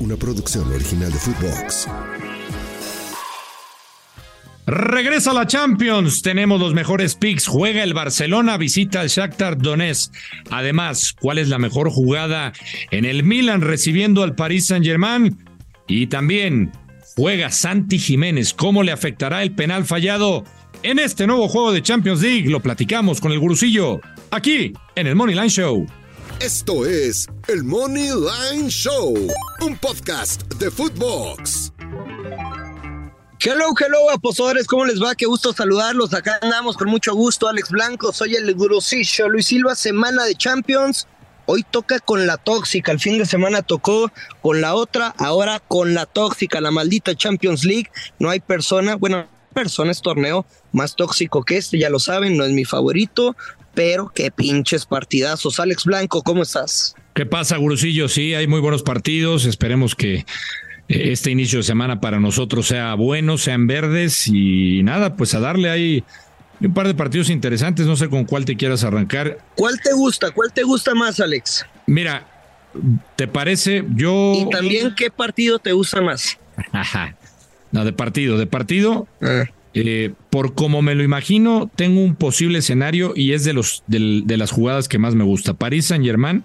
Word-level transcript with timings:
una 0.00 0.16
producción 0.16 0.70
original 0.72 1.12
de 1.12 1.18
Footbox. 1.18 1.88
Regresa 4.66 5.32
la 5.34 5.46
Champions. 5.46 6.22
Tenemos 6.22 6.58
los 6.58 6.72
mejores 6.72 7.14
picks. 7.14 7.46
Juega 7.46 7.82
el 7.82 7.92
Barcelona, 7.92 8.56
visita 8.56 9.00
al 9.00 9.08
Shakhtar 9.08 9.58
Donetsk. 9.58 10.12
Además, 10.50 11.14
¿cuál 11.20 11.38
es 11.38 11.48
la 11.48 11.58
mejor 11.58 11.90
jugada 11.90 12.52
en 12.90 13.04
el 13.04 13.24
Milan 13.24 13.60
recibiendo 13.60 14.22
al 14.22 14.34
Paris 14.34 14.66
Saint-Germain? 14.66 15.36
Y 15.86 16.06
también 16.06 16.72
juega 17.16 17.50
Santi 17.50 17.98
Jiménez. 17.98 18.54
¿Cómo 18.54 18.82
le 18.82 18.92
afectará 18.92 19.42
el 19.42 19.54
penal 19.54 19.84
fallado 19.84 20.44
en 20.82 20.98
este 20.98 21.26
nuevo 21.26 21.46
juego 21.48 21.72
de 21.72 21.82
Champions 21.82 22.22
League? 22.22 22.48
Lo 22.48 22.60
platicamos 22.60 23.20
con 23.20 23.32
el 23.32 23.38
gurusillo 23.38 24.00
aquí 24.30 24.72
en 24.96 25.06
el 25.06 25.14
Money 25.14 25.34
Line 25.34 25.50
Show. 25.50 25.86
Esto 26.40 26.84
es 26.84 27.28
el 27.46 27.62
Money 27.62 28.10
Line 28.10 28.68
Show, 28.68 29.14
un 29.60 29.76
podcast 29.78 30.42
de 30.54 30.70
Footbox. 30.70 31.72
Hello, 33.40 33.72
hello, 33.78 34.10
apostadores, 34.10 34.66
¿cómo 34.66 34.84
les 34.84 35.00
va? 35.00 35.14
Qué 35.14 35.26
gusto 35.26 35.52
saludarlos. 35.52 36.12
Acá 36.12 36.38
andamos 36.42 36.76
con 36.76 36.88
mucho 36.90 37.14
gusto. 37.14 37.46
Alex 37.46 37.70
Blanco, 37.70 38.12
soy 38.12 38.34
el 38.34 38.52
gurusillo. 38.54 39.28
Luis 39.28 39.46
Silva, 39.46 39.76
semana 39.76 40.24
de 40.24 40.34
Champions. 40.34 41.06
Hoy 41.46 41.64
toca 41.70 42.00
con 42.00 42.26
la 42.26 42.36
tóxica, 42.36 42.90
el 42.90 43.00
fin 43.00 43.18
de 43.18 43.26
semana 43.26 43.62
tocó 43.62 44.10
con 44.42 44.60
la 44.60 44.74
otra, 44.74 45.14
ahora 45.18 45.60
con 45.60 45.94
la 45.94 46.06
tóxica, 46.06 46.60
la 46.60 46.70
maldita 46.70 47.14
Champions 47.14 47.64
League. 47.64 47.90
No 48.18 48.30
hay 48.30 48.40
persona, 48.40 48.96
bueno, 48.96 49.28
persona 49.54 49.92
es 49.92 50.02
torneo 50.02 50.44
más 50.72 50.96
tóxico 50.96 51.42
que 51.44 51.56
este, 51.56 51.78
ya 51.78 51.88
lo 51.88 51.98
saben, 51.98 52.36
no 52.36 52.44
es 52.44 52.52
mi 52.52 52.64
favorito, 52.64 53.36
pero 53.74 54.12
qué 54.14 54.30
pinches 54.30 54.84
partidazos. 54.84 55.60
Alex 55.60 55.84
Blanco, 55.84 56.22
¿cómo 56.22 56.42
estás? 56.42 56.94
¿Qué 57.14 57.26
pasa, 57.26 57.56
Gurusillo? 57.56 58.08
Sí, 58.08 58.34
hay 58.34 58.46
muy 58.46 58.60
buenos 58.60 58.82
partidos. 58.82 59.44
Esperemos 59.44 59.94
que 59.94 60.14
eh, 60.16 60.24
este 60.88 61.30
inicio 61.30 61.60
de 61.60 61.62
semana 61.62 62.00
para 62.00 62.20
nosotros 62.20 62.66
sea 62.66 62.94
bueno, 62.94 63.38
sean 63.38 63.66
verdes 63.66 64.26
y 64.26 64.82
nada, 64.82 65.16
pues 65.16 65.34
a 65.34 65.40
darle 65.40 65.70
ahí 65.70 66.04
un 66.60 66.74
par 66.74 66.86
de 66.86 66.94
partidos 66.94 67.30
interesantes. 67.30 67.86
No 67.86 67.96
sé 67.96 68.08
con 68.08 68.24
cuál 68.24 68.44
te 68.44 68.56
quieras 68.56 68.84
arrancar. 68.84 69.38
¿Cuál 69.54 69.80
te 69.80 69.92
gusta? 69.92 70.30
¿Cuál 70.32 70.52
te 70.52 70.62
gusta 70.64 70.94
más, 70.94 71.20
Alex? 71.20 71.64
Mira, 71.86 72.26
¿te 73.16 73.28
parece? 73.28 73.84
Yo. 73.94 74.32
Y 74.34 74.50
también, 74.50 74.94
¿qué 74.94 75.10
partido 75.10 75.58
te 75.58 75.72
gusta 75.72 76.00
más? 76.00 76.38
no, 77.74 77.84
de 77.84 77.92
partido, 77.92 78.38
de 78.38 78.46
partido. 78.46 79.08
Ah. 79.20 79.46
Eh, 79.74 80.12
por 80.30 80.54
como 80.54 80.80
me 80.80 80.94
lo 80.94 81.02
imagino, 81.02 81.68
tengo 81.74 82.00
un 82.00 82.14
posible 82.14 82.60
escenario 82.60 83.12
y 83.16 83.32
es 83.32 83.42
de, 83.42 83.52
los, 83.52 83.82
de, 83.88 84.22
de 84.24 84.36
las 84.36 84.52
jugadas 84.52 84.88
que 84.88 84.98
más 84.98 85.16
me 85.16 85.24
gusta. 85.24 85.54
París 85.54 85.86
Saint 85.86 86.04
Germain 86.04 86.44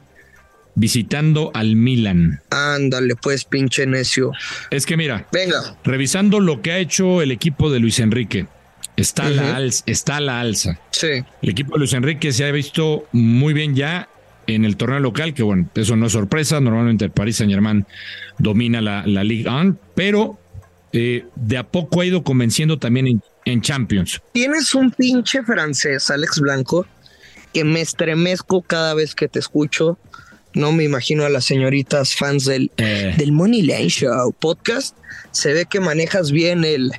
visitando 0.73 1.51
al 1.53 1.75
Milan. 1.75 2.41
Ándale, 2.49 3.15
pues, 3.15 3.45
pinche 3.45 3.85
necio. 3.85 4.31
Es 4.71 4.87
que 4.87 4.97
mira, 4.97 5.27
venga, 5.31 5.77
revisando 5.83 6.39
lo 6.39 6.63
que 6.63 6.71
ha 6.71 6.79
hecho 6.79 7.21
el 7.21 7.31
equipo 7.31 7.69
de 7.69 7.79
Luis 7.79 7.99
Enrique, 7.99 8.47
está, 8.95 9.27
a 9.27 9.29
la 9.29 9.55
alza, 9.55 9.83
está 9.85 10.19
la 10.19 10.39
alza. 10.39 10.79
Sí. 10.89 11.23
El 11.43 11.49
equipo 11.49 11.73
de 11.73 11.79
Luis 11.79 11.93
Enrique 11.93 12.31
se 12.31 12.45
ha 12.45 12.51
visto 12.51 13.05
muy 13.11 13.53
bien 13.53 13.75
ya 13.75 14.09
en 14.47 14.65
el 14.65 14.77
torneo 14.77 14.99
local, 14.99 15.35
que 15.35 15.43
bueno, 15.43 15.69
eso 15.75 15.95
no 15.95 16.07
es 16.07 16.13
sorpresa, 16.13 16.59
normalmente 16.59 17.05
el 17.05 17.11
Paris 17.11 17.35
Saint 17.35 17.53
Germain 17.53 17.85
domina 18.39 18.81
la, 18.81 19.05
la 19.05 19.23
Ligue 19.23 19.47
1, 19.47 19.77
pero 19.93 20.38
eh, 20.93 21.25
de 21.35 21.57
a 21.57 21.63
poco 21.67 22.01
ha 22.01 22.05
ido 22.05 22.23
convenciendo 22.23 22.77
también 22.79 23.07
en, 23.07 23.21
en, 23.45 23.61
Champions. 23.61 24.21
Tienes 24.33 24.73
un 24.75 24.91
pinche 24.91 25.43
francés, 25.43 26.09
Alex 26.09 26.39
Blanco, 26.39 26.85
que 27.53 27.63
me 27.63 27.81
estremezco 27.81 28.61
cada 28.61 28.93
vez 28.93 29.15
que 29.15 29.27
te 29.27 29.39
escucho. 29.39 29.97
No 30.53 30.71
me 30.71 30.83
imagino 30.83 31.25
a 31.25 31.29
las 31.29 31.45
señoritas 31.45 32.15
fans 32.15 32.45
del, 32.45 32.71
Eh. 32.77 33.13
del 33.17 33.31
Money 33.31 33.61
Line 33.61 33.89
Show 33.89 34.33
podcast. 34.39 34.95
Se 35.31 35.53
ve 35.53 35.65
que 35.65 35.79
manejas 35.79 36.31
bien 36.31 36.63
el, 36.65 36.91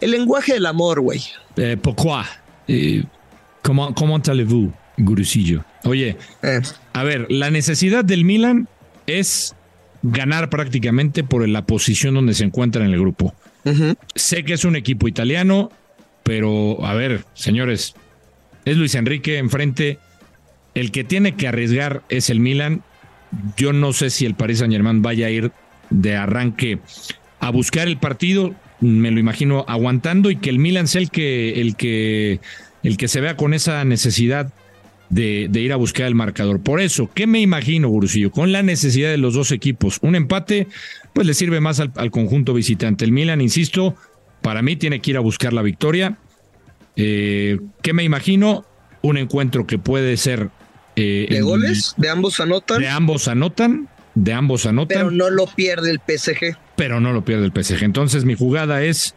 el 0.00 0.10
lenguaje 0.12 0.54
del 0.54 0.66
amor, 0.66 1.00
güey. 1.00 1.22
Eh, 1.56 1.76
pourquoi? 1.80 2.24
Eh, 2.68 3.02
comment, 3.62 3.92
comment 3.94 4.22
allez-vous, 4.28 4.70
gurusillo? 4.96 5.64
Oye, 5.84 6.16
Eh, 6.42 6.60
a 6.92 7.02
ver, 7.02 7.26
la 7.30 7.50
necesidad 7.50 8.04
del 8.04 8.24
Milan 8.24 8.68
es 9.06 9.54
ganar 10.04 10.50
prácticamente 10.50 11.24
por 11.24 11.48
la 11.48 11.64
posición 11.64 12.14
donde 12.14 12.34
se 12.34 12.44
encuentra 12.44 12.84
en 12.84 12.92
el 12.92 13.00
grupo. 13.00 13.34
Sé 14.14 14.44
que 14.44 14.52
es 14.52 14.66
un 14.66 14.76
equipo 14.76 15.08
italiano, 15.08 15.72
pero 16.22 16.84
a 16.84 16.92
ver, 16.92 17.24
señores, 17.32 17.94
es 18.66 18.76
Luis 18.76 18.94
Enrique 18.94 19.38
enfrente. 19.38 19.98
El 20.74 20.90
que 20.90 21.04
tiene 21.04 21.34
que 21.34 21.48
arriesgar 21.48 22.02
es 22.10 22.28
el 22.28 22.40
Milan. 22.40 22.82
Yo 23.56 23.72
no 23.72 23.94
sé 23.94 24.10
si 24.10 24.26
el 24.26 24.34
Paris 24.34 24.58
Saint 24.58 24.72
Germain 24.72 25.00
vaya 25.00 25.28
a 25.28 25.30
ir 25.30 25.52
de 25.88 26.14
arranque 26.16 26.78
a 27.40 27.50
buscar 27.50 27.88
el 27.88 27.96
partido. 27.96 28.54
Me 28.80 29.10
lo 29.10 29.18
imagino 29.18 29.64
aguantando 29.66 30.30
y 30.30 30.36
que 30.36 30.50
el 30.50 30.58
Milan 30.58 30.86
sea 30.86 31.00
el 31.00 31.10
que, 31.10 31.62
el 31.62 31.76
que, 31.76 32.40
el 32.82 32.98
que 32.98 33.08
se 33.08 33.22
vea 33.22 33.38
con 33.38 33.54
esa 33.54 33.82
necesidad 33.84 34.52
de, 35.10 35.48
de 35.50 35.60
ir 35.60 35.72
a 35.72 35.76
buscar 35.76 36.06
el 36.06 36.14
marcador. 36.14 36.60
Por 36.60 36.80
eso, 36.80 37.10
¿qué 37.14 37.26
me 37.26 37.40
imagino, 37.40 37.88
Gurusillo? 37.88 38.30
Con 38.30 38.52
la 38.52 38.62
necesidad 38.62 39.10
de 39.10 39.18
los 39.18 39.34
dos 39.34 39.52
equipos. 39.52 39.98
Un 40.02 40.14
empate, 40.16 40.66
pues 41.12 41.26
le 41.26 41.34
sirve 41.34 41.60
más 41.60 41.80
al, 41.80 41.92
al 41.96 42.10
conjunto 42.10 42.54
visitante. 42.54 43.04
El 43.04 43.12
Milan, 43.12 43.40
insisto, 43.40 43.96
para 44.42 44.62
mí 44.62 44.76
tiene 44.76 45.00
que 45.00 45.12
ir 45.12 45.16
a 45.16 45.20
buscar 45.20 45.52
la 45.52 45.62
victoria. 45.62 46.18
Eh, 46.96 47.58
¿Qué 47.82 47.92
me 47.92 48.04
imagino? 48.04 48.64
Un 49.02 49.16
encuentro 49.18 49.66
que 49.66 49.78
puede 49.78 50.16
ser... 50.16 50.50
eh, 50.96 51.26
¿De 51.28 51.40
goles? 51.42 51.94
¿De 51.96 52.08
ambos 52.08 52.40
anotan? 52.40 52.80
De 52.80 52.88
ambos 52.88 53.28
anotan, 53.28 53.88
de 54.14 54.32
ambos 54.32 54.66
anotan, 54.66 54.96
pero 54.96 55.10
pero 55.10 55.10
no 55.10 55.30
lo 55.30 55.46
pierde 55.46 55.90
el 55.90 56.00
PSG. 56.00 56.56
no, 57.00 57.12
lo 57.12 57.24
pierde 57.24 57.44
el 57.46 57.52
PSG. 57.52 57.82
Entonces 57.84 58.24
mi 58.24 58.34
jugada 58.34 58.82
es 58.82 59.14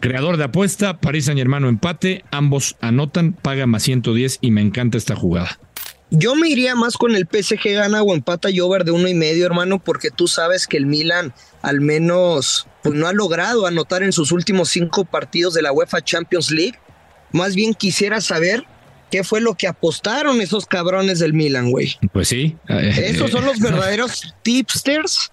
creador 0.00 0.36
de 0.36 0.44
apuesta, 0.44 0.98
París 1.00 1.24
Saint 1.26 1.38
Germain 1.38 1.64
o 1.64 1.68
empate, 1.68 2.24
ambos 2.30 2.76
anotan, 2.80 3.32
paga 3.32 3.66
más 3.66 3.82
110 3.84 4.38
y 4.40 4.50
me 4.50 4.60
encanta 4.60 4.98
esta 4.98 5.16
jugada. 5.16 5.58
Yo 6.10 6.36
me 6.36 6.48
iría 6.48 6.76
más 6.76 6.96
con 6.96 7.16
el 7.16 7.26
PSG 7.26 7.72
gana 7.74 8.00
o 8.02 8.14
empata 8.14 8.48
y 8.50 8.60
over 8.60 8.84
de 8.84 8.92
uno 8.92 9.08
y 9.08 9.14
medio, 9.14 9.44
hermano, 9.44 9.80
porque 9.82 10.10
tú 10.10 10.28
sabes 10.28 10.68
que 10.68 10.76
el 10.76 10.86
Milan 10.86 11.34
al 11.62 11.80
menos 11.80 12.68
pues 12.84 12.94
no 12.94 13.08
ha 13.08 13.12
logrado 13.12 13.66
anotar 13.66 14.04
en 14.04 14.12
sus 14.12 14.30
últimos 14.30 14.68
cinco 14.68 15.04
partidos 15.04 15.54
de 15.54 15.62
la 15.62 15.72
UEFA 15.72 16.02
Champions 16.02 16.52
League. 16.52 16.78
Más 17.32 17.56
bien 17.56 17.74
quisiera 17.74 18.20
saber 18.20 18.64
qué 19.10 19.24
fue 19.24 19.40
lo 19.40 19.54
que 19.54 19.66
apostaron 19.66 20.40
esos 20.40 20.66
cabrones 20.66 21.18
del 21.18 21.32
Milan, 21.34 21.72
güey. 21.72 21.96
Pues 22.12 22.28
sí. 22.28 22.56
eh, 22.68 23.08
Esos 23.08 23.32
son 23.32 23.44
los 23.44 23.58
verdaderos 23.60 24.32
tipsters 24.42 25.32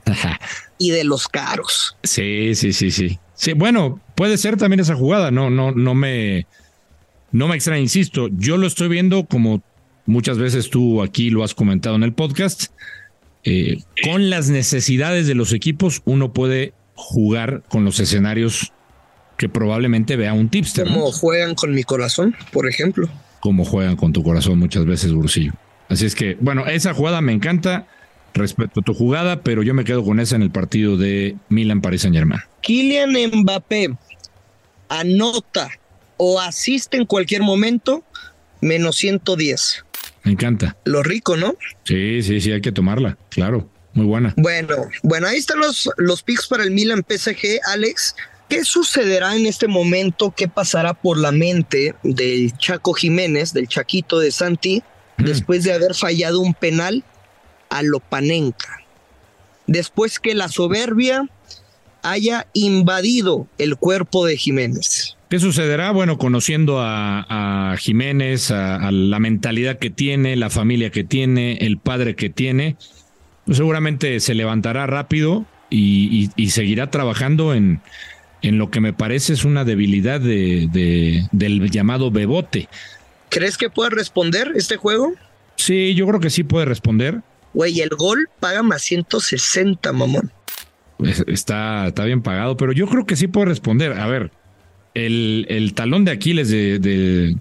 y 0.79 0.90
de 0.90 1.03
los 1.03 1.28
caros. 1.28 1.96
Sí, 2.03 2.56
sí, 2.56 2.73
sí, 2.73 2.90
sí. 2.90 3.19
Sí, 3.36 3.54
bueno, 3.54 4.00
puede 4.16 4.38
ser 4.38 4.58
también 4.58 4.80
esa 4.80 4.96
jugada, 4.96 5.32
no, 5.32 5.50
no, 5.50 5.72
no 5.72 5.96
me, 5.96 6.46
no 7.32 7.48
me 7.48 7.56
extraña, 7.56 7.82
insisto, 7.82 8.30
yo 8.32 8.58
lo 8.58 8.68
estoy 8.68 8.88
viendo 8.90 9.26
como 9.26 9.64
muchas 10.06 10.38
veces 10.38 10.70
tú 10.70 11.02
aquí 11.02 11.30
lo 11.30 11.44
has 11.44 11.56
comentado 11.56 11.96
en 11.96 12.04
el 12.04 12.14
podcast, 12.14 12.66
eh, 13.44 13.78
con 14.04 14.30
las 14.30 14.50
necesidades 14.50 15.28
de 15.28 15.36
los 15.36 15.52
equipos 15.52 16.02
uno 16.06 16.32
puede 16.32 16.74
jugar 16.96 17.64
con 17.68 17.84
los 17.84 18.00
escenarios 18.00 18.72
que 19.38 19.50
probablemente 19.50 20.16
vea 20.16 20.34
un 20.34 20.50
tipster, 20.50 20.88
¿no? 20.88 20.94
Como 20.94 21.12
juegan 21.12 21.56
con 21.56 21.74
mi 21.74 21.84
corazón, 21.84 22.36
por 22.52 22.70
ejemplo. 22.70 23.10
como 23.40 23.66
juegan 23.66 23.98
con 23.98 24.14
tu 24.14 24.24
corazón 24.24 24.60
muchas 24.60 24.86
veces, 24.86 25.12
Bursillo. 25.12 25.52
Así 25.90 26.06
es 26.06 26.16
que, 26.16 26.38
bueno, 26.40 26.66
esa 26.68 26.94
jugada 26.94 27.20
me 27.20 27.34
encanta, 27.34 27.88
respeto 28.34 28.82
tu 28.82 28.94
jugada, 28.94 29.42
pero 29.42 29.64
yo 29.64 29.74
me 29.74 29.84
quedo 29.84 30.04
con 30.04 30.20
esa 30.20 30.36
en 30.36 30.42
el 30.42 30.52
partido 30.52 30.98
de 30.98 31.36
Milan-Paris 31.50 32.02
Saint-Germain. 32.02 32.42
Kylian 32.62 33.14
Mbappé 33.34 33.96
anota 34.90 35.70
o 36.18 36.40
asiste 36.40 36.98
en 36.98 37.06
cualquier 37.06 37.42
momento, 37.42 38.04
menos 38.62 38.98
110. 38.98 39.86
Me 40.24 40.32
encanta. 40.32 40.78
Lo 40.86 41.04
rico, 41.04 41.36
¿no? 41.36 41.56
Sí, 41.84 42.22
sí, 42.24 42.40
sí, 42.40 42.52
hay 42.52 42.62
que 42.62 42.72
tomarla, 42.72 43.18
claro, 43.30 43.70
muy 43.94 44.06
buena. 44.06 44.34
Bueno, 44.38 44.76
bueno, 45.02 45.28
ahí 45.28 45.38
están 45.38 45.59
los, 45.59 45.90
los 45.97 46.24
picks 46.24 46.47
para 46.47 46.64
el 46.64 46.72
Milan 46.72 47.03
PSG, 47.08 47.59
Alex. 47.72 48.16
¿Qué 48.50 48.64
sucederá 48.64 49.36
en 49.36 49.46
este 49.47 49.68
momento? 49.68 50.34
¿Qué 50.36 50.47
pasará 50.47 50.94
por 50.94 51.18
la 51.18 51.32
mente 51.32 51.96
del 52.03 52.56
Chaco 52.58 52.94
Jiménez, 52.94 53.52
del 53.53 53.68
Chaquito 53.68 54.20
de 54.20 54.32
Santi, 54.32 54.84
Mm. 55.18 55.26
después 55.26 55.64
de 55.64 55.74
haber 55.74 55.94
fallado 55.94 56.40
un 56.40 56.53
penal 56.56 57.03
a 57.78 57.81
Lopanenka? 57.84 58.79
Después 59.67 60.20
que 60.20 60.35
la 60.35 60.49
soberbia 60.49 61.28
haya 62.02 62.47
invadido 62.53 63.47
el 63.58 63.78
cuerpo 63.78 64.25
de 64.25 64.37
Jiménez. 64.37 65.16
¿Qué 65.29 65.40
sucederá? 65.40 65.91
Bueno, 65.91 66.17
conociendo 66.17 66.79
a, 66.81 67.72
a 67.72 67.78
Jiménez, 67.78 68.52
a, 68.52 68.75
a 68.75 68.91
la 68.91 69.20
mentalidad 69.20 69.79
que 69.79 69.90
tiene, 69.90 70.35
la 70.35 70.49
familia 70.49 70.91
que 70.91 71.03
tiene, 71.03 71.53
el 71.61 71.78
padre 71.78 72.16
que 72.16 72.29
tiene, 72.29 72.75
pues 73.46 73.58
seguramente 73.58 74.19
se 74.19 74.35
levantará 74.35 74.85
rápido 74.85 75.46
y, 75.69 76.26
y- 76.35 76.43
y 76.43 76.49
seguirá 76.52 76.91
trabajando 76.91 77.53
en, 77.55 77.81
en 78.41 78.58
lo 78.58 78.69
que 78.69 78.79
me 78.81 78.93
parece 78.93 79.34
es 79.34 79.43
una 79.46 79.64
debilidad 79.64 80.19
de, 80.22 80.67
de- 80.72 81.26
del 81.31 81.72
llamado 81.72 82.11
bebote. 82.11 82.67
¿Crees 83.29 83.58
que 83.58 83.69
puede 83.72 83.90
responder 83.91 84.52
este 84.55 84.76
juego? 84.76 85.14
Sí, 85.55 85.96
yo 85.96 86.05
creo 86.05 86.19
que 86.19 86.29
sí 86.29 86.43
puede 86.43 86.66
responder. 86.66 87.22
Güey, 87.53 87.82
el 87.82 87.90
gol 87.90 88.29
paga 88.40 88.64
más 88.64 88.82
160, 88.82 89.91
mamón. 89.94 90.32
Está, 91.28 91.88
está 91.88 92.05
bien 92.05 92.22
pagado, 92.22 92.58
pero 92.58 92.72
yo 92.72 92.88
creo 92.88 93.05
que 93.05 93.16
sí 93.16 93.28
puedo 93.28 93.46
responder. 93.46 93.94
A 93.94 94.08
ver, 94.08 94.32
el, 94.94 95.46
el 95.50 95.73
talón 95.73 96.05
de 96.05 96.11
Aquiles 96.11 96.50
de, 96.50 96.79
de, 96.79 97.38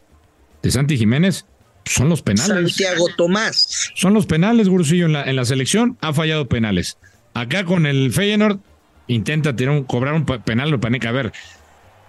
de 0.62 0.70
Santi 0.70 0.97
Jiménez 0.97 1.47
son 1.85 2.09
los 2.09 2.23
penales. 2.23 2.47
Santiago 2.75 3.09
Tomás. 3.17 3.91
Son 3.94 4.14
los 4.14 4.26
penales, 4.26 4.69
Gurusillo, 4.69 5.06
en 5.06 5.12
la, 5.12 5.25
en 5.25 5.37
la 5.37 5.44
selección 5.44 5.97
ha 6.00 6.12
fallado 6.12 6.49
penales. 6.49 6.99
Acá 7.35 7.64
con 7.64 7.87
el 7.87 8.12
Feyenoord 8.12 8.61
intenta 9.06 9.56
tirar 9.56 9.75
un, 9.75 9.85
cobrar 9.85 10.14
un 10.14 10.25
penal 10.25 10.73
o 10.73 10.81
paneca. 10.81 11.09
A 11.09 11.12
ver, 11.12 11.32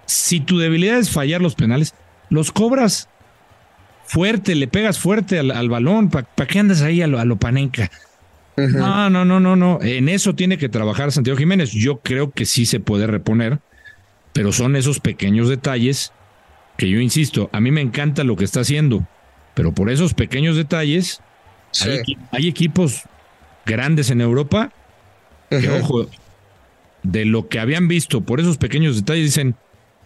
si 0.06 0.40
tu 0.40 0.58
debilidad 0.58 0.98
es 0.98 1.10
fallar 1.10 1.40
los 1.40 1.54
penales, 1.54 1.94
los 2.30 2.52
cobras 2.52 3.08
fuerte, 4.06 4.54
le 4.54 4.68
pegas 4.68 4.98
fuerte 4.98 5.38
al, 5.38 5.50
al 5.50 5.68
balón. 5.68 6.10
¿Para 6.10 6.26
pa 6.26 6.46
qué 6.46 6.58
andas 6.58 6.82
ahí 6.82 7.02
a 7.02 7.06
lo, 7.06 7.18
a 7.18 7.24
lo 7.24 7.36
paneca? 7.36 7.90
Uh 8.56 8.62
-huh. 8.62 8.70
No, 8.70 9.10
no, 9.10 9.24
no, 9.24 9.40
no, 9.40 9.56
no. 9.56 9.78
En 9.82 10.08
eso 10.08 10.34
tiene 10.34 10.58
que 10.58 10.68
trabajar 10.68 11.12
Santiago 11.12 11.38
Jiménez. 11.38 11.72
Yo 11.72 12.00
creo 12.00 12.30
que 12.30 12.46
sí 12.46 12.66
se 12.66 12.80
puede 12.80 13.06
reponer, 13.06 13.58
pero 14.32 14.52
son 14.52 14.76
esos 14.76 15.00
pequeños 15.00 15.48
detalles 15.48 16.12
que 16.76 16.88
yo 16.88 17.00
insisto, 17.00 17.50
a 17.52 17.60
mí 17.60 17.70
me 17.70 17.80
encanta 17.80 18.24
lo 18.24 18.36
que 18.36 18.44
está 18.44 18.60
haciendo, 18.60 19.06
pero 19.54 19.72
por 19.72 19.90
esos 19.90 20.14
pequeños 20.14 20.56
detalles 20.56 21.20
sí. 21.70 21.88
hay, 21.88 22.18
hay, 22.32 22.48
equipos 22.48 23.02
grandes 23.64 24.10
en 24.10 24.20
Europa 24.20 24.72
que, 25.50 25.56
uh 25.56 25.60
-huh. 25.60 25.80
ojo, 25.80 26.10
de 27.02 27.24
lo 27.24 27.48
que 27.48 27.60
habían 27.60 27.86
visto 27.86 28.22
por 28.22 28.40
esos 28.40 28.58
pequeños 28.58 28.96
detalles 28.96 29.24
dicen, 29.26 29.54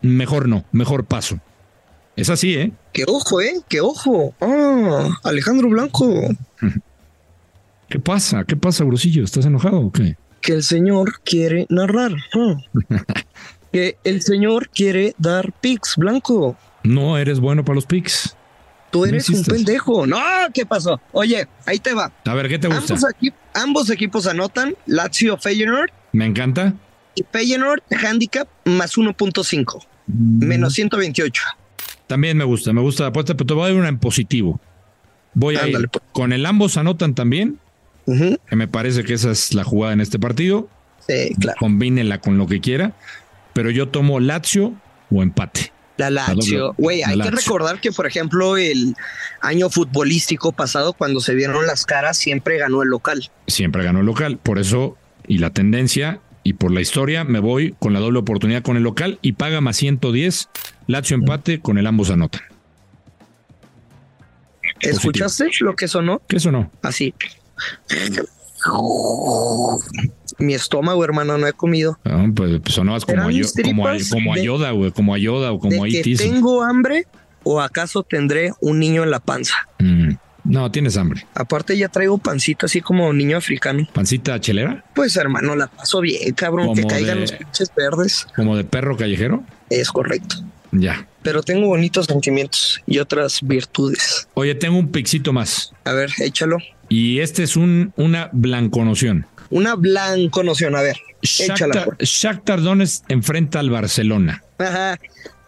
mejor 0.02 0.48
no, 0.48 0.64
mejor 0.72 1.06
paso. 1.06 1.40
Es 2.18 2.30
así, 2.30 2.54
¿eh? 2.54 2.72
Que 2.92 3.04
ojo, 3.06 3.40
¿eh? 3.40 3.60
Que 3.68 3.80
ojo. 3.80 4.34
Ah, 4.40 5.08
Alejandro 5.22 5.68
Blanco. 5.68 6.12
¿Qué 7.88 8.00
pasa? 8.00 8.42
¿Qué 8.42 8.56
pasa, 8.56 8.82
Grosillo? 8.82 9.22
¿Estás 9.22 9.46
enojado 9.46 9.78
o 9.78 9.92
qué? 9.92 10.16
Que 10.40 10.54
el 10.54 10.64
señor 10.64 11.20
quiere 11.22 11.66
narrar. 11.68 12.10
Ah. 12.34 12.56
que 13.72 13.98
el 14.02 14.22
señor 14.22 14.68
quiere 14.70 15.14
dar 15.16 15.52
pics, 15.60 15.94
Blanco. 15.96 16.56
No 16.82 17.16
eres 17.16 17.38
bueno 17.38 17.64
para 17.64 17.76
los 17.76 17.86
pics. 17.86 18.36
Tú 18.90 19.04
eres 19.04 19.28
un 19.28 19.44
pendejo. 19.44 20.04
No, 20.04 20.18
¿qué 20.52 20.66
pasó? 20.66 21.00
Oye, 21.12 21.46
ahí 21.66 21.78
te 21.78 21.94
va. 21.94 22.10
A 22.24 22.34
ver, 22.34 22.48
¿qué 22.48 22.58
te 22.58 22.66
gusta? 22.66 22.96
Ambos 23.54 23.90
equipos 23.90 24.26
anotan. 24.26 24.74
Lazio 24.86 25.38
Feyenoord. 25.38 25.90
Me 26.10 26.26
encanta. 26.26 26.74
Y 27.14 27.24
Feyenoord 27.30 27.82
handicap 28.04 28.48
más 28.64 28.96
1.5. 28.96 29.86
Mm. 30.08 30.44
Menos 30.44 30.72
128. 30.74 31.42
También 32.08 32.36
me 32.36 32.44
gusta, 32.44 32.72
me 32.72 32.80
gusta 32.80 33.04
la 33.04 33.10
apuesta, 33.10 33.34
pero 33.36 33.46
te 33.46 33.54
voy 33.54 33.64
a 33.64 33.68
dar 33.68 33.76
una 33.76 33.88
en 33.88 33.98
positivo. 33.98 34.60
Voy 35.34 35.54
a 35.56 35.60
Ándale, 35.62 35.84
ir 35.84 35.88
pues. 35.90 36.02
con 36.12 36.32
el 36.32 36.44
ambos 36.46 36.76
anotan 36.76 37.14
también. 37.14 37.58
Uh 38.06 38.14
-huh. 38.14 38.40
Que 38.48 38.56
me 38.56 38.66
parece 38.66 39.04
que 39.04 39.12
esa 39.14 39.30
es 39.30 39.54
la 39.54 39.62
jugada 39.62 39.92
en 39.92 40.00
este 40.00 40.18
partido. 40.18 40.68
Sí, 41.06 41.34
claro. 41.38 41.58
Combínenla 41.60 42.20
con 42.20 42.38
lo 42.38 42.46
que 42.46 42.60
quiera. 42.60 42.92
Pero 43.52 43.70
yo 43.70 43.88
tomo 43.88 44.18
Lazio 44.20 44.74
o 45.10 45.22
empate. 45.22 45.72
La 45.98 46.10
Lazio. 46.10 46.74
Güey, 46.78 47.02
hay 47.02 47.16
Lazio. 47.16 47.32
que 47.32 47.36
recordar 47.42 47.80
que, 47.80 47.92
por 47.92 48.06
ejemplo, 48.06 48.56
el 48.56 48.94
año 49.40 49.68
futbolístico 49.68 50.52
pasado, 50.52 50.92
cuando 50.92 51.20
se 51.20 51.34
vieron 51.34 51.66
las 51.66 51.84
caras, 51.84 52.16
siempre 52.16 52.56
ganó 52.56 52.82
el 52.82 52.88
local. 52.88 53.30
Siempre 53.46 53.84
ganó 53.84 54.00
el 54.00 54.06
local. 54.06 54.38
Por 54.42 54.58
eso, 54.58 54.96
y 55.26 55.38
la 55.38 55.50
tendencia, 55.50 56.20
y 56.42 56.54
por 56.54 56.72
la 56.72 56.80
historia, 56.80 57.24
me 57.24 57.40
voy 57.40 57.74
con 57.78 57.92
la 57.92 58.00
doble 58.00 58.18
oportunidad 58.18 58.62
con 58.62 58.76
el 58.76 58.82
local 58.82 59.18
y 59.22 59.32
paga 59.32 59.60
más 59.60 59.76
110. 59.76 60.48
Lazio 60.86 61.16
empate 61.16 61.60
con 61.60 61.78
el 61.78 61.86
ambos 61.86 62.10
anotan. 62.10 62.42
¿Escuchaste 64.80 65.44
Positivo. 65.44 65.70
lo 65.70 65.76
que 65.76 65.88
sonó? 65.88 66.22
¿Qué 66.28 66.40
sonó? 66.40 66.70
Así. 66.82 67.14
Mi 70.38 70.54
estómago, 70.54 71.04
hermano, 71.04 71.38
no 71.38 71.46
he 71.46 71.52
comido. 71.52 71.98
No, 72.04 72.32
pues 72.34 72.60
sonabas 72.66 73.04
como, 73.04 73.22
a, 73.22 73.24
como, 73.24 73.88
a, 73.88 73.96
como 74.10 74.34
a 74.34 74.38
Yoda, 74.38 74.70
güey, 74.70 74.92
como 74.92 75.14
a 75.14 75.18
Yoda 75.18 75.52
o 75.52 75.58
como 75.58 75.84
a 75.84 75.88
que 75.88 76.14
¿Tengo 76.16 76.62
hambre 76.62 77.06
o 77.42 77.60
acaso 77.60 78.02
tendré 78.02 78.52
un 78.60 78.78
niño 78.78 79.02
en 79.02 79.10
la 79.10 79.20
panza? 79.20 79.54
Mm, 79.78 79.97
no, 80.48 80.70
tienes 80.70 80.96
hambre. 80.96 81.26
Aparte 81.34 81.76
ya 81.76 81.88
traigo 81.88 82.16
pancita 82.16 82.64
así 82.64 82.80
como 82.80 83.12
niño 83.12 83.36
africano. 83.36 83.86
¿Pancita 83.92 84.40
chelera? 84.40 84.82
Pues 84.94 85.14
hermano, 85.16 85.54
la 85.54 85.66
paso 85.66 86.00
bien, 86.00 86.32
cabrón, 86.32 86.74
que 86.74 86.84
caigan 86.84 87.16
de, 87.16 87.20
los 87.20 87.32
pinches 87.32 87.70
verdes. 87.76 88.26
¿Como 88.34 88.56
de 88.56 88.64
perro 88.64 88.96
callejero? 88.96 89.44
Es 89.68 89.90
correcto. 89.90 90.36
Ya. 90.72 91.06
Pero 91.22 91.42
tengo 91.42 91.66
bonitos 91.66 92.06
sentimientos 92.06 92.80
y 92.86 92.98
otras 92.98 93.40
virtudes. 93.42 94.26
Oye, 94.32 94.54
tengo 94.54 94.78
un 94.78 94.90
pixito 94.90 95.34
más. 95.34 95.74
A 95.84 95.92
ver, 95.92 96.10
échalo. 96.18 96.56
Y 96.88 97.20
este 97.20 97.42
es 97.42 97.54
un, 97.54 97.92
una 97.96 98.30
blanconoción. 98.32 99.26
Una 99.50 99.74
blanconoción, 99.74 100.74
a 100.76 100.80
ver. 100.80 100.96
Shakhtar, 101.20 101.56
échala. 101.56 101.96
Shakhtar 101.98 102.62
Donetsk 102.62 103.04
enfrenta 103.10 103.60
al 103.60 103.68
Barcelona. 103.68 104.42
Ajá, 104.56 104.98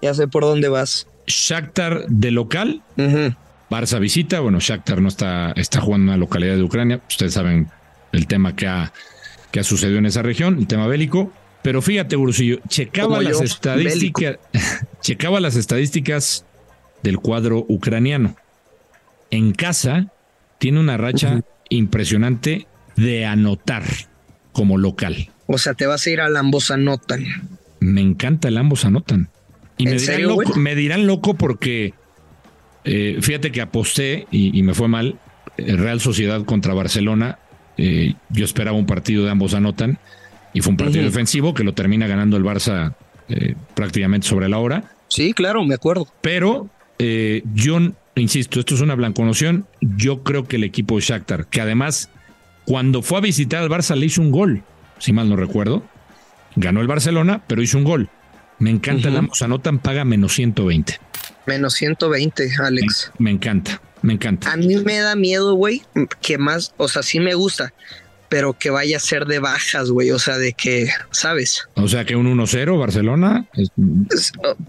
ya 0.02 0.12
sé 0.12 0.29
por 0.29 0.43
dónde 0.43 0.69
vas. 0.69 1.06
Shakhtar 1.26 2.05
de 2.08 2.31
local. 2.32 2.82
Uh 2.99 3.02
-huh. 3.02 3.37
Barça 3.70 4.00
visita. 4.00 4.40
Bueno, 4.40 4.58
Shakhtar 4.58 5.00
no 5.00 5.08
está, 5.08 5.52
está 5.52 5.81
jugando 5.81 6.05
en 6.05 6.08
una 6.11 6.17
localidad 6.17 6.56
de 6.56 6.62
Ucrania. 6.62 7.00
Ustedes 7.08 7.34
saben 7.34 7.69
el 8.12 8.26
tema 8.26 8.56
que 8.56 8.67
ha, 8.67 8.93
que 9.52 9.61
ha 9.61 9.64
sucedido 9.64 9.99
en 9.99 10.06
esa 10.06 10.22
región, 10.22 10.58
el 10.58 10.67
tema 10.67 10.87
bélico. 10.88 11.32
Pero 11.62 11.81
fíjate, 11.81 12.17
Gurusillo, 12.17 12.58
checaba 12.69 13.19
Como 13.19 13.22
las 13.22 13.38
yo, 13.38 13.44
estadísticas, 13.44 14.38
checaba 15.00 15.40
las 15.40 15.56
estadísticas 15.56 16.44
del 17.02 17.19
cuadro 17.19 17.64
ucraniano. 17.69 18.37
En 19.31 19.52
casa 19.52 20.08
tiene 20.58 20.81
una 20.81 20.96
racha 20.96 21.34
uh 21.34 21.38
-huh. 21.38 21.44
impresionante 21.69 22.66
de 22.96 23.25
anotar 23.25 23.84
como 24.52 24.78
local. 24.78 25.31
O 25.46 25.58
sea, 25.58 25.75
te 25.75 25.87
vas 25.87 26.06
a 26.06 26.11
ir 26.11 26.20
al 26.20 26.37
ambos 26.37 26.70
anotan. 26.70 27.25
Me 27.78 28.00
encanta 28.00 28.49
el 28.49 28.58
ambos 28.58 28.84
anotan. 28.84 29.28
Y 29.76 29.84
me 29.84 29.93
dirán, 29.93 30.06
serio, 30.06 30.28
loco, 30.28 30.56
me 30.56 30.75
dirán, 30.75 31.06
loco, 31.06 31.34
porque 31.34 31.94
eh, 32.85 33.19
fíjate 33.21 33.53
que 33.53 33.61
aposté 33.61 34.27
y, 34.31 34.59
y, 34.59 34.62
me 34.62 34.75
fue 34.75 34.88
mal. 34.88 35.19
Real 35.56 36.00
Sociedad 36.00 36.44
contra 36.44 36.75
Barcelona. 36.75 37.38
Eh, 37.77 38.15
yo 38.31 38.44
esperaba 38.44 38.77
un 38.77 38.87
partido 38.87 39.25
de 39.25 39.31
ambos 39.31 39.55
anotan 39.55 39.99
y 40.53 40.61
fue 40.61 40.73
un 40.73 40.77
partido 40.77 41.00
uh 41.00 41.05
-huh. 41.05 41.11
defensivo 41.11 41.55
que 41.55 41.65
lo 41.65 41.73
termina 41.73 42.06
ganando 42.06 42.37
el 42.37 42.44
Barça 42.44 42.94
eh, 43.29 43.55
prácticamente 43.75 44.27
sobre 44.27 44.49
la 44.49 44.59
hora. 44.59 44.85
Sí, 45.09 45.32
claro, 45.32 45.65
me 45.65 45.75
acuerdo. 45.75 46.06
Pero 46.21 46.69
eh, 46.99 47.43
yo 47.55 47.79
insisto, 48.17 48.61
esto 48.61 48.75
es 48.75 48.81
una 48.81 48.94
blanconoción. 48.94 49.67
Yo 49.81 50.23
creo 50.23 50.44
que 50.44 50.56
el 50.56 50.65
equipo 50.65 50.97
de 50.97 51.03
Shakhtar, 51.03 51.47
que 51.47 51.61
además 51.61 52.11
cuando 52.65 53.03
fue 53.03 53.19
a 53.19 53.21
visitar 53.23 53.62
al 53.62 53.71
Barça 53.71 53.97
le 53.97 54.06
hizo 54.06 54.21
un 54.21 54.31
gol, 54.31 54.62
si 54.99 55.12
mal 55.12 55.29
no 55.29 55.37
recuerdo. 55.37 55.83
Ganó 56.57 56.81
el 56.81 56.88
Barcelona, 56.88 57.43
pero 57.47 57.62
hizo 57.62 57.78
un 57.78 57.85
gol. 57.85 58.09
Me 58.59 58.71
encanta 58.71 59.09
uh 59.09 59.11
-huh. 59.11 59.14
el 59.14 59.19
ambos 59.19 59.40
anotan, 59.43 59.78
paga 59.78 60.04
menos 60.04 60.35
120. 60.35 60.99
Menos 61.47 61.75
120, 61.75 62.50
Alex. 62.62 63.12
Me, 63.18 63.25
me 63.25 63.30
encanta, 63.32 63.80
me 64.02 64.14
encanta. 64.14 64.52
A 64.52 64.56
mí 64.56 64.76
me 64.76 64.99
da 64.99 65.16
miedo, 65.16 65.54
güey, 65.54 65.82
que 66.20 66.38
más, 66.38 66.75
o 66.76 66.88
sea, 66.88 67.02
sí 67.02 67.20
me 67.20 67.35
gusta, 67.35 67.73
pero 68.28 68.52
que 68.56 68.70
vaya 68.70 68.97
a 68.97 69.00
ser 69.00 69.26
de 69.26 69.40
bajas, 69.40 69.90
güey, 69.90 70.11
o 70.12 70.18
sea, 70.18 70.38
de 70.38 70.52
que, 70.52 70.88
¿sabes? 71.11 71.68
O 71.75 71.88
sea, 71.88 72.04
que 72.04 72.16
un 72.16 72.26
1-0 72.26 72.78
Barcelona. 72.78 73.47
Es... 73.54 73.70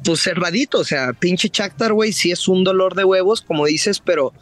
Pues 0.03 0.21
cerradito, 0.21 0.79
o 0.79 0.83
sea, 0.83 1.13
pinche 1.13 1.49
Shakhtar, 1.51 1.93
güey, 1.93 2.11
sí 2.13 2.31
es 2.31 2.47
un 2.47 2.63
dolor 2.63 2.95
de 2.95 3.03
huevos, 3.03 3.41
como 3.41 3.65
dices, 3.65 3.99
pero 3.99 4.33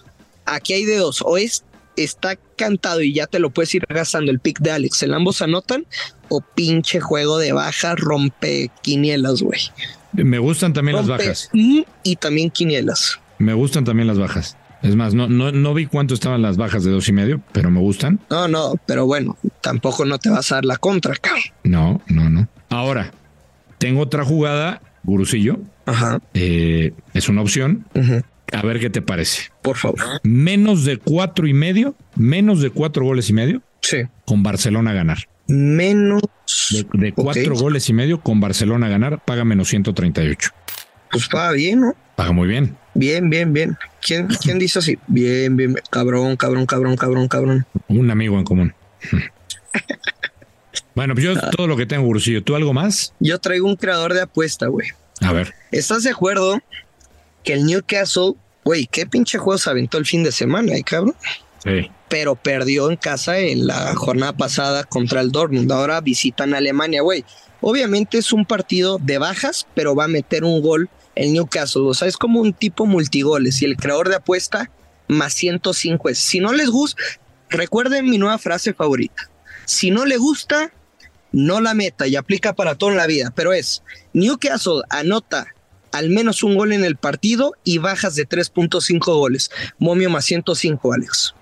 aquí 0.45 0.73
hay 0.73 0.85
de 0.85 0.97
dos, 0.97 1.21
o 1.21 1.37
es 1.37 1.65
está 2.03 2.37
cantado 2.55 3.01
y 3.01 3.13
ya 3.13 3.27
te 3.27 3.39
lo 3.39 3.49
puedes 3.49 3.73
ir 3.75 3.85
gastando 3.89 4.31
el 4.31 4.39
pick 4.39 4.59
de 4.59 4.71
Alex, 4.71 5.03
el 5.03 5.13
ambos 5.13 5.41
anotan 5.41 5.85
o 6.29 6.41
pinche 6.41 6.99
juego 6.99 7.37
de 7.37 7.51
bajas 7.51 7.99
rompe 7.99 8.71
quinielas, 8.81 9.41
güey. 9.41 9.59
Me 10.13 10.39
gustan 10.39 10.73
también 10.73 10.97
las 10.97 11.07
bajas. 11.07 11.49
Y 11.53 11.85
también 12.17 12.49
quinielas. 12.49 13.19
Me 13.37 13.53
gustan 13.53 13.83
también 13.83 14.07
las 14.07 14.19
bajas. 14.19 14.57
Es 14.81 14.95
más, 14.95 15.13
no, 15.13 15.27
no, 15.27 15.51
no 15.51 15.73
vi 15.73 15.87
cuánto 15.87 16.13
estaban 16.13 16.41
las 16.41 16.55
bajas 16.55 16.83
de 16.85 16.91
dos 16.91 17.07
y 17.09 17.11
medio, 17.11 17.41
pero 17.51 17.69
me 17.69 17.79
gustan. 17.81 18.19
No, 18.29 18.47
no, 18.47 18.75
pero 18.85 19.05
bueno, 19.05 19.37
tampoco 19.61 20.05
no 20.05 20.17
te 20.19 20.29
vas 20.29 20.51
a 20.51 20.55
dar 20.55 20.65
la 20.65 20.77
contra, 20.77 21.15
cabrón. 21.15 21.43
No, 21.63 22.01
no, 22.07 22.29
no. 22.29 22.47
Ahora, 22.69 23.11
tengo 23.77 24.01
otra 24.01 24.23
jugada, 24.23 24.81
Gurusillo. 25.03 25.59
Ajá. 25.85 26.21
Eh, 26.33 26.93
es 27.13 27.27
una 27.27 27.41
opción. 27.41 27.85
Uh 27.93 27.99
-huh. 27.99 28.23
A 28.53 28.61
ver 28.61 28.79
qué 28.79 28.89
te 28.89 29.01
parece. 29.01 29.51
Por 29.61 29.77
favor. 29.77 29.99
Menos 30.23 30.85
de 30.85 30.97
cuatro 30.97 31.45
y 31.45 31.53
medio, 31.53 31.95
menos 32.15 32.61
de 32.61 32.69
cuatro 32.69 33.03
goles 33.05 33.29
y 33.29 33.33
medio. 33.33 33.61
Sí. 33.81 33.97
Con 34.25 34.43
Barcelona 34.43 34.91
a 34.91 34.93
ganar. 34.93 35.17
Menos. 35.47 36.21
De, 36.71 36.85
de 36.93 37.13
cuatro 37.13 37.53
okay. 37.53 37.61
goles 37.61 37.89
y 37.89 37.93
medio 37.93 38.21
con 38.21 38.39
Barcelona 38.39 38.87
a 38.87 38.89
ganar, 38.89 39.23
paga 39.23 39.45
menos 39.45 39.69
138. 39.69 40.49
Pues 41.11 41.27
paga 41.27 41.51
bien, 41.51 41.81
¿no? 41.81 41.95
Paga 42.15 42.31
muy 42.31 42.47
bien. 42.47 42.77
Bien, 42.93 43.29
bien, 43.29 43.53
bien. 43.53 43.77
¿Quién, 44.01 44.27
quién 44.27 44.59
dice 44.59 44.79
así? 44.79 44.97
Bien, 45.07 45.55
bien, 45.55 45.75
cabrón, 45.89 46.35
cabrón, 46.35 46.65
cabrón, 46.65 46.97
cabrón, 46.97 47.27
cabrón. 47.27 47.65
Un 47.87 48.11
amigo 48.11 48.37
en 48.37 48.43
común. 48.43 48.73
bueno, 50.95 51.13
pues 51.13 51.25
yo 51.25 51.33
ah. 51.35 51.49
todo 51.55 51.67
lo 51.67 51.77
que 51.77 51.85
tengo, 51.85 52.07
Ursillo. 52.07 52.43
¿Tú 52.43 52.55
algo 52.55 52.73
más? 52.73 53.13
Yo 53.19 53.39
traigo 53.39 53.67
un 53.67 53.75
creador 53.75 54.13
de 54.13 54.21
apuesta, 54.21 54.67
güey. 54.67 54.89
A 55.21 55.31
ver. 55.31 55.53
¿Estás 55.71 56.03
de 56.03 56.11
acuerdo 56.11 56.59
que 57.43 57.53
el 57.53 57.65
Newcastle, 57.65 58.33
güey, 58.63 58.87
qué 58.87 59.05
pinche 59.05 59.37
juego 59.37 59.57
se 59.57 59.69
aventó 59.69 59.97
el 59.97 60.05
fin 60.05 60.23
de 60.23 60.31
semana, 60.31 60.73
¿eh, 60.75 60.83
cabrón? 60.83 61.15
Sí. 61.63 61.89
Pero 62.09 62.35
perdió 62.35 62.89
en 62.89 62.97
casa 62.97 63.37
en 63.39 63.67
la 63.67 63.95
jornada 63.95 64.33
pasada 64.33 64.83
contra 64.83 65.21
el 65.21 65.31
Dortmund. 65.31 65.71
Ahora 65.71 66.01
visitan 66.01 66.53
Alemania, 66.53 67.01
güey. 67.01 67.23
Obviamente 67.61 68.17
es 68.17 68.33
un 68.33 68.45
partido 68.45 68.97
de 68.99 69.17
bajas, 69.17 69.67
pero 69.75 69.95
va 69.95 70.05
a 70.05 70.09
meter 70.09 70.43
un 70.43 70.61
gol 70.61 70.89
el 71.15 71.33
Newcastle. 71.33 71.83
O 71.83 71.93
sea, 71.93 72.07
es 72.07 72.17
como 72.17 72.39
un 72.39 72.53
tipo 72.53 72.85
multigoles 72.85 73.61
y 73.61 73.65
el 73.65 73.77
creador 73.77 74.09
de 74.09 74.15
apuesta 74.15 74.71
más 75.07 75.33
105 75.33 76.09
es. 76.09 76.19
Si 76.19 76.39
no 76.39 76.53
les 76.53 76.69
gusta, 76.69 77.01
recuerden 77.49 78.09
mi 78.09 78.17
nueva 78.17 78.37
frase 78.37 78.73
favorita. 78.73 79.29
Si 79.65 79.91
no 79.91 80.05
le 80.05 80.17
gusta, 80.17 80.71
no 81.31 81.61
la 81.61 81.73
meta 81.73 82.07
y 82.07 82.15
aplica 82.15 82.53
para 82.53 82.75
toda 82.75 82.93
la 82.93 83.07
vida, 83.07 83.31
pero 83.35 83.53
es 83.53 83.83
Newcastle 84.13 84.81
anota 84.89 85.47
al 85.91 86.09
menos 86.09 86.43
un 86.43 86.55
gol 86.55 86.71
en 86.71 86.83
el 86.83 86.95
partido 86.95 87.53
y 87.63 87.79
bajas 87.79 88.15
de 88.15 88.27
3.5 88.27 88.99
goles. 89.05 89.49
Momio 89.77 90.09
más 90.09 90.25
105, 90.25 90.93
Alex. 90.93 91.35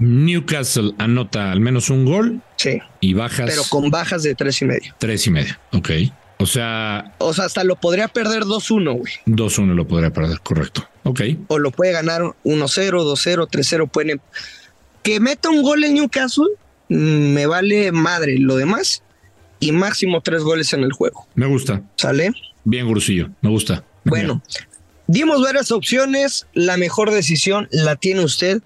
Newcastle 0.00 0.94
anota 0.98 1.52
al 1.52 1.60
menos 1.60 1.90
un 1.90 2.04
gol. 2.04 2.40
Sí. 2.56 2.80
Y 3.00 3.14
bajas. 3.14 3.48
Pero 3.48 3.62
con 3.68 3.90
bajas 3.90 4.22
de 4.22 4.34
tres 4.34 4.60
y 4.62 4.64
medio. 4.64 4.94
Tres 4.98 5.26
y 5.26 5.30
medio. 5.30 5.54
Ok. 5.72 5.90
O 6.38 6.46
sea. 6.46 7.14
O 7.18 7.32
sea, 7.34 7.44
hasta 7.44 7.62
lo 7.64 7.76
podría 7.76 8.08
perder 8.08 8.44
2-1, 8.44 8.98
güey. 8.98 9.12
2-1 9.26 9.74
lo 9.74 9.86
podría 9.86 10.10
perder, 10.10 10.40
correcto. 10.40 10.88
Ok. 11.04 11.20
O 11.48 11.58
lo 11.58 11.70
puede 11.70 11.92
ganar 11.92 12.22
1-0, 12.22 12.34
2-0, 12.44 13.48
3-0. 13.48 13.90
Pueden. 13.90 14.20
Que 15.02 15.20
meta 15.20 15.50
un 15.50 15.62
gol 15.62 15.84
en 15.84 15.94
Newcastle, 15.94 16.48
mm, 16.88 17.32
me 17.34 17.46
vale 17.46 17.92
madre. 17.92 18.38
Lo 18.38 18.56
demás. 18.56 19.02
Y 19.62 19.72
máximo 19.72 20.22
tres 20.22 20.42
goles 20.42 20.72
en 20.72 20.84
el 20.84 20.92
juego. 20.92 21.26
Me 21.34 21.44
gusta. 21.44 21.82
¿Sale? 21.96 22.32
Bien, 22.64 22.86
Gurusillo. 22.86 23.28
Me 23.42 23.50
gusta. 23.50 23.84
Bueno, 24.04 24.42
dimos 25.06 25.42
varias 25.42 25.70
opciones. 25.70 26.46
La 26.54 26.78
mejor 26.78 27.10
decisión 27.10 27.68
la 27.70 27.96
tiene 27.96 28.24
usted, 28.24 28.62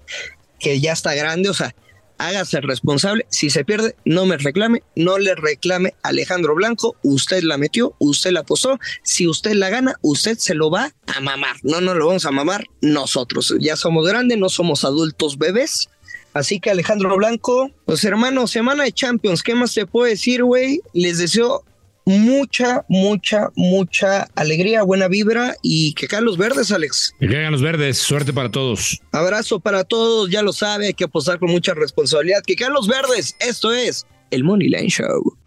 que 0.65 0.79
ya 0.79 0.93
está 0.93 1.13
grande. 1.13 1.49
O 1.49 1.53
sea, 1.53 1.75
hágase 2.17 2.59
responsable. 2.59 3.27
Si 3.29 3.51
se 3.51 3.63
pierde, 3.63 3.95
no 4.03 4.25
me 4.25 4.35
reclame, 4.37 4.81
no 4.95 5.19
le 5.19 5.35
reclame 5.35 5.93
a 6.01 6.07
Alejandro 6.09 6.55
Blanco. 6.55 6.95
Usted 7.03 7.43
la 7.43 7.59
metió, 7.59 7.95
usted 7.99 8.31
la 8.31 8.41
posó. 8.41 8.79
Si 9.03 9.27
usted 9.27 9.53
la 9.53 9.69
gana, 9.69 9.93
usted 10.01 10.39
se 10.39 10.55
lo 10.55 10.71
va 10.71 10.91
a 11.05 11.21
mamar. 11.21 11.57
No 11.61 11.81
nos 11.81 11.95
lo 11.95 12.07
vamos 12.07 12.25
a 12.25 12.31
mamar 12.31 12.65
nosotros. 12.81 13.53
Ya 13.59 13.75
somos 13.75 14.07
grandes, 14.07 14.39
no 14.39 14.49
somos 14.49 14.83
adultos 14.83 15.37
bebés. 15.37 15.87
Así 16.33 16.59
que 16.59 16.71
Alejandro 16.71 17.15
Blanco, 17.15 17.69
pues 17.85 18.03
hermano, 18.03 18.47
semana 18.47 18.85
de 18.85 18.91
Champions, 18.91 19.43
¿qué 19.43 19.53
más 19.53 19.71
te 19.75 19.85
puedo 19.85 20.07
decir, 20.07 20.43
güey? 20.43 20.81
Les 20.93 21.19
deseo 21.19 21.63
mucha, 22.05 22.85
mucha, 22.87 23.49
mucha 23.55 24.27
alegría, 24.35 24.83
buena 24.83 25.07
vibra 25.07 25.55
y 25.61 25.93
que 25.93 26.07
caigan 26.07 26.25
los 26.25 26.37
verdes, 26.37 26.71
Alex. 26.71 27.13
Que 27.19 27.27
caigan 27.27 27.51
los 27.51 27.61
verdes, 27.61 27.97
suerte 27.97 28.31
para 28.31 28.49
todos. 28.49 29.01
Abrazo 29.11 29.59
para 29.59 29.83
todos, 29.83 30.29
ya 30.29 30.41
lo 30.41 30.53
sabe, 30.53 30.87
hay 30.87 30.93
que 30.93 31.05
apostar 31.05 31.39
con 31.39 31.51
mucha 31.51 31.73
responsabilidad. 31.73 32.43
Que 32.45 32.55
caigan 32.55 32.73
los 32.73 32.87
verdes, 32.87 33.35
esto 33.39 33.73
es 33.73 34.05
el 34.31 34.43
Money 34.43 34.69
Line 34.69 34.89
Show. 34.89 35.37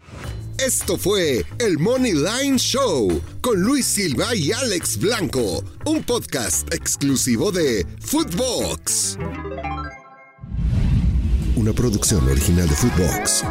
Esto 0.57 0.97
fue 0.97 1.45
el 1.59 1.79
Money 1.79 2.13
Line 2.13 2.57
Show 2.57 3.21
con 3.39 3.61
Luis 3.61 3.85
Silva 3.85 4.35
y 4.35 4.51
Alex 4.51 4.97
Blanco, 4.97 5.63
un 5.85 6.03
podcast 6.03 6.73
exclusivo 6.73 7.49
de 7.53 7.87
Footbox. 8.01 9.17
Una 11.55 11.71
producción 11.71 12.27
original 12.27 12.67
de 12.67 12.75
Footbox. 12.75 13.45